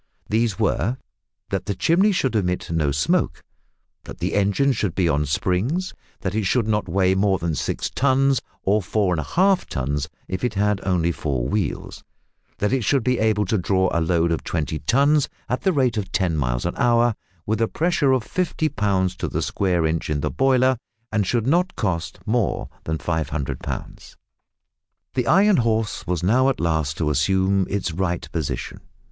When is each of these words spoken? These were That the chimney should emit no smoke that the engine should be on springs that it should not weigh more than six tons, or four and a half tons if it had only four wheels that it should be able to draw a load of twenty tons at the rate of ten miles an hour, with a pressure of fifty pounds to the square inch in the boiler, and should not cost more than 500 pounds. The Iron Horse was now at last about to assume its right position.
These 0.29 0.57
were 0.57 0.97
That 1.51 1.67
the 1.67 1.75
chimney 1.75 2.11
should 2.11 2.35
emit 2.35 2.71
no 2.71 2.91
smoke 2.91 3.43
that 4.05 4.17
the 4.17 4.33
engine 4.33 4.71
should 4.73 4.95
be 4.95 5.07
on 5.07 5.27
springs 5.27 5.93
that 6.21 6.33
it 6.33 6.45
should 6.45 6.67
not 6.67 6.89
weigh 6.89 7.13
more 7.13 7.37
than 7.37 7.53
six 7.53 7.87
tons, 7.93 8.41
or 8.63 8.81
four 8.81 9.13
and 9.13 9.19
a 9.19 9.23
half 9.23 9.67
tons 9.67 10.09
if 10.27 10.43
it 10.43 10.55
had 10.55 10.81
only 10.83 11.11
four 11.11 11.47
wheels 11.47 12.03
that 12.57 12.73
it 12.73 12.83
should 12.83 13.03
be 13.03 13.19
able 13.19 13.45
to 13.45 13.59
draw 13.59 13.91
a 13.93 14.01
load 14.01 14.31
of 14.31 14.43
twenty 14.43 14.79
tons 14.79 15.29
at 15.47 15.61
the 15.61 15.71
rate 15.71 15.97
of 15.97 16.11
ten 16.11 16.35
miles 16.35 16.65
an 16.65 16.73
hour, 16.77 17.13
with 17.45 17.61
a 17.61 17.67
pressure 17.67 18.11
of 18.11 18.23
fifty 18.23 18.69
pounds 18.69 19.15
to 19.17 19.27
the 19.27 19.43
square 19.43 19.85
inch 19.85 20.09
in 20.09 20.21
the 20.21 20.31
boiler, 20.31 20.77
and 21.11 21.27
should 21.27 21.45
not 21.45 21.75
cost 21.75 22.17
more 22.25 22.69
than 22.85 22.97
500 22.97 23.59
pounds. 23.59 24.17
The 25.13 25.27
Iron 25.27 25.57
Horse 25.57 26.07
was 26.07 26.23
now 26.23 26.49
at 26.49 26.59
last 26.59 26.99
about 26.99 27.05
to 27.05 27.11
assume 27.11 27.67
its 27.69 27.91
right 27.91 28.27
position. 28.31 28.79